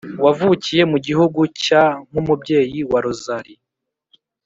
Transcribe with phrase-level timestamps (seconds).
[0.23, 3.53] (wavukiye mu gihugu cya nk’umubyeyi wa rozari